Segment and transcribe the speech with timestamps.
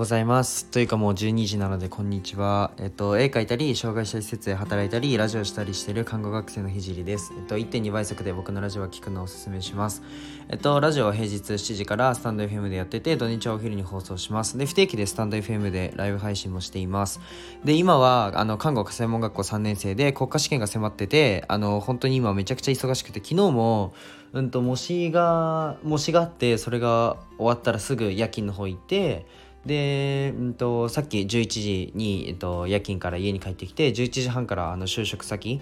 [0.00, 0.64] ございます。
[0.64, 2.72] というかもう12時なのでこんにちは。
[2.78, 7.34] えっと、絵描いたり、障害者施設で働いたり、ラジオしたりしてる看護学生のひじりです。
[7.36, 10.02] えっと、1.2倍速で僕のラジオを聞くのをおすすめします。
[10.48, 14.56] えっと、ラジオは平日7時からスタンド FM でやってて、土日はお昼に放送します。
[14.56, 17.20] で、不定期でスタンド FM でライブ配信もしています。
[17.66, 23.92] で、今は、あの、看護科専門学校3年生で国家試験が迫ってて、あの、本当に今めちゃくちゃ忙しくて、昨日も、
[24.32, 29.26] うんと、模試が、模試があって、それが終わったらすぐ夜勤の方行って、
[29.66, 35.60] で、うんと、さっき11時に、えっと、夜勤から家に帰ってきて11時半からあの就職先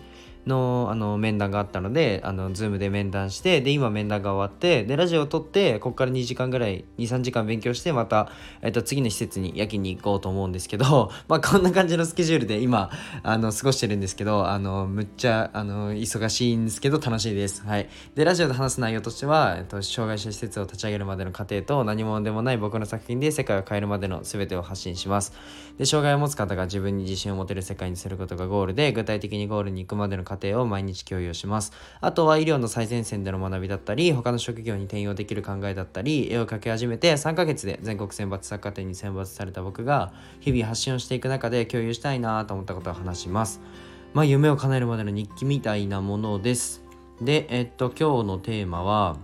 [0.49, 8.31] のあの面談があったのであの Zoom で面談してで今面談が終わってでラジオを撮ってここから2時間ぐらい23時間勉強してまた、
[8.63, 12.91] えっと、次の施設に夜勤に行こうと思うんですけど まあこんな感じのスケジュールで今
[13.23, 17.63] あの過ごしてるんですけどあのむっちゃあの忙しいんですけど楽しいです。
[17.65, 25.33] はい、でラジオで話す内容としては、えっと、障害者施設を立ち上げるまでの過程と何者でもない僕の作品で世界を変えるまでの全てを発信します。
[25.79, 31.73] で障害を持つ方が自分に自信を持てる世界にすることがゴールで具体的にゴールに行くまでの過程を毎日共有します。
[32.01, 43.61] あとは医療の最前線での学びだったり、他の職業に転用できる考えだったり、絵を描き始めて3ヶ月で全国選抜作家展に選抜された僕が、日々発信をしていく中で共有したいなと思ったことを話します。
[44.15, 46.83] まあ、夢を叶えるまでの日記みたいなものです。
[47.21, 49.17] で、えっと、今日のテーマは、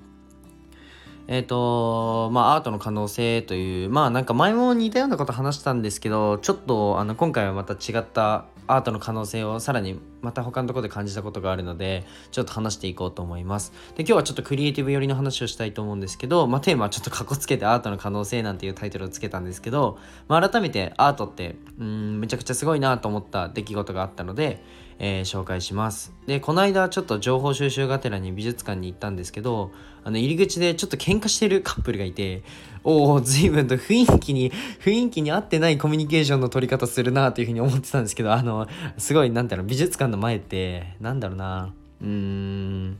[1.26, 13.72] えっ、と、まあ、アートの可能性という、まあ、なんか前も似たようなこと話したんですけど、ちょっと、あの、今回はまた違ったアートの可能性をさらにまた他のとこで感じたことがあるのでちょっと話していこうと思います。
[13.94, 24.62] で今日はちょっとクリエイティブ寄りの話をしたいと思うんですけど、まあ、テーマはちょっとかっこつけてアートの可能性なんていうタイトルをつけたんですけど、まあ、改めてアートってうんめちゃくちゃすごいなと思った出来事があったので、
[24.98, 26.12] えー、紹介します。
[26.26, 29.72] でこの間ちょっと情報収集がてらに美術館に行ったんですけど
[30.04, 32.42] あの入り口でちょっと喧嘩してるカップルがいて
[32.84, 41.72] おお随分と雰囲気に雰囲気に合ってないコミュニケーションの取り方するなというふうに思ってたんですけどあのすごいなんだろう美術館の前ってなんだろうな。
[42.00, 42.98] うーん。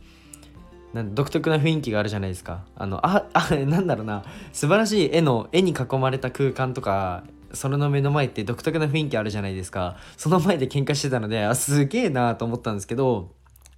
[1.13, 2.65] 独特な雰囲気があるじゃないですか。
[2.77, 4.25] あのあ あなんだろうな。
[4.53, 9.97] 素晴らしい絵の絵に囲まれた空間とかそれの目の前って独特な雰囲気あるじゃないですか。
[10.17, 13.33] その前で喧嘩してたのであすげえなと思ったんですけど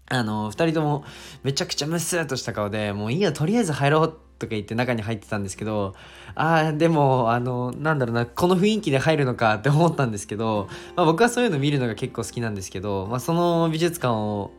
[0.09, 1.05] あの2人とも
[1.43, 5.95] めちゃくちゃムスッとした顔でもういいやとりあえず入ろうってとか言って中に入ってたんですけど
[6.35, 14.51] ああでもあのなんだろうなこの雰囲気で入るのかって思ったんですけど、まあ、僕はそういうの見るのが結構好きなんですけど、まあ、その美術館を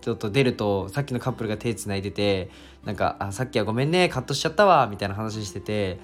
[0.00, 2.50] ちょっと出るとさっきのカップルが手つないでて
[2.84, 5.98] なんかあさっきはごめんねカットしちゃったわみたいな話してて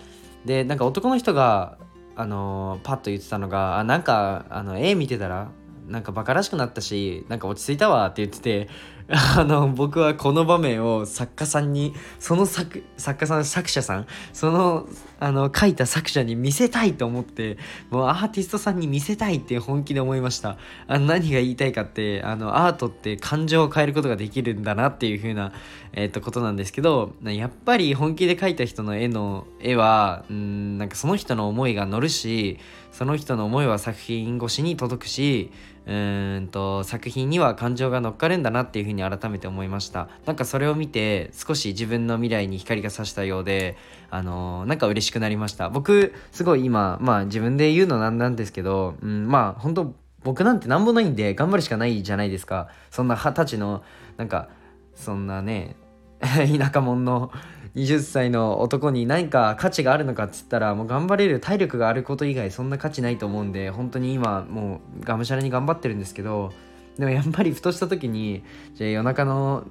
[0.45, 1.77] でなんか男の人が
[2.17, 5.51] あのパッと言ってたのがあなんかあの絵見てたら
[5.87, 8.69] なんかバカらしくなったしなんか落ち着いたわって言ってて
[9.37, 14.89] あの僕はこの場面を作家さんにその作作家さん作者さんその
[15.19, 17.59] あの書いた作者に見せたいと思って
[17.91, 20.59] もうアーティストさんに見せたいって本気で思いました。
[20.87, 25.53] あ何が言いたいかってあのアートって感情を変えることができるんだなっていう風な、
[25.93, 32.59] えー、とことなんですけどやっぱり本気で描いた人の絵の絵はうんなんかその人の思いが乗るし
[32.93, 35.51] その人の思いは作品越しに届くし
[35.87, 35.93] う
[36.41, 40.09] んと作品には感情が乗っかるんだなっていうふうに改めて思いました。
[40.27, 43.77] なんかそれを見て少し自分の未来に光が差したようで
[44.11, 45.69] あのー、なんか嬉しくなりました。
[45.69, 52.69] 僕すごい今まあ自分で言うのなんなんですけど、うん、まあ本当僕なんてなんもないんで頑張るしかないじゃないですか。
[52.91, 53.83] そんな二十歳の
[54.17, 54.49] なんか
[54.95, 55.77] そんなね
[56.59, 57.33] 田舎者の
[57.75, 66.53] 20歳の男に何か価値があるのかっつったらもう頑張れる体力があること以外そんな価値ないと思うんで本当に今もうがむしゃらに頑張ってるんですけど
[66.99, 68.43] でもやっぱりふとした時に
[68.75, 69.65] じゃあ夜中の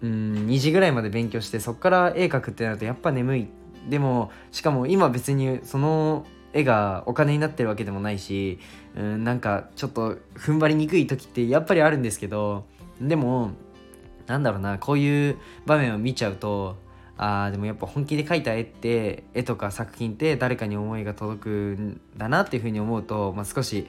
[0.00, 3.48] うん2時ぐらいまで勉強してそっから絵描くってなるとやっぱ眠い。
[3.88, 6.24] でもしかも今別にその
[6.54, 8.58] 絵がお金になってるわけでもないし
[8.96, 12.64] うんなんかちょっと踏ん張りにくい時ってやっぱりあるんですけど
[12.98, 13.50] でも
[14.26, 16.76] なんだろうなこういう場面を見ちゃうと
[17.16, 23.86] あでもやっぱ本気で描いた絵って絵とか作品って誰かに思いが届くんだなっていうふうに思うと、まあ、少し、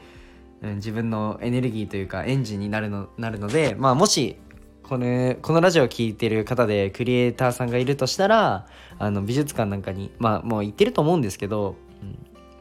[0.61, 4.37] うん、自分のエネルギーというかエンジンになるのなるので、まあ、もし
[4.83, 8.67] このこのラジオを聴いてる方でクリエイターさんがいるとしたら
[8.99, 12.19] あの美術館なんかにまあもう行ってると思うんですけど、うん、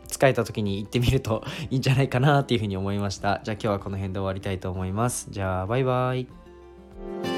[0.09, 3.43] 疲れた時に行ってみると いいんじゃないかなっていうふうに思いました。
[3.45, 5.27] じゃあ今日はこの辺で終わりたいと思います。
[5.31, 7.34] じゃあバイバイ。